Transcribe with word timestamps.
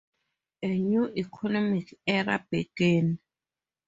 A 0.63 0.67
new 0.79 1.11
economic 1.15 1.99
era 2.07 2.43
began. 2.49 3.19